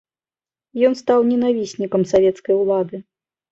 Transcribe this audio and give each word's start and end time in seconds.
Ён 0.89 0.93
стаў 1.01 1.19
ненавіснікам 1.33 2.09
савецкай 2.15 2.61
улады. 2.65 3.05